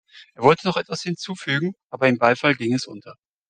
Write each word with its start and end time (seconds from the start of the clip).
Er 0.33 0.41
wollte 0.41 0.65
noch 0.65 0.77
etwas 0.77 1.03
hinzufügen, 1.03 1.75
aber 1.91 2.07
im 2.07 2.17
Beifall 2.17 2.55
ging 2.55 2.73
es 2.73 2.87
unter. 2.87 3.13